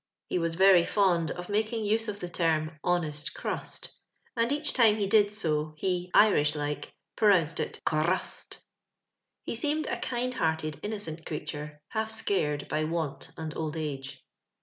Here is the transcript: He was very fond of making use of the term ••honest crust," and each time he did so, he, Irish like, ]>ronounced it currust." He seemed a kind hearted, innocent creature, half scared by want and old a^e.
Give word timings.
He 0.29 0.39
was 0.39 0.55
very 0.55 0.83
fond 0.83 1.29
of 1.29 1.47
making 1.47 1.85
use 1.85 2.07
of 2.07 2.19
the 2.21 2.27
term 2.27 2.71
••honest 2.83 3.35
crust," 3.35 3.91
and 4.35 4.51
each 4.51 4.73
time 4.73 4.95
he 4.95 5.05
did 5.05 5.31
so, 5.31 5.75
he, 5.77 6.09
Irish 6.15 6.55
like, 6.55 6.91
]>ronounced 7.19 7.59
it 7.59 7.79
currust." 7.85 8.57
He 9.43 9.53
seemed 9.53 9.85
a 9.85 9.99
kind 9.99 10.33
hearted, 10.33 10.79
innocent 10.81 11.23
creature, 11.23 11.79
half 11.89 12.09
scared 12.09 12.67
by 12.67 12.83
want 12.85 13.29
and 13.37 13.55
old 13.55 13.75
a^e. 13.75 14.17